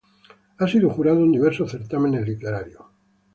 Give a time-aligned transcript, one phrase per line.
[0.57, 2.81] Ha sido jurado en diversos certámenes literarios.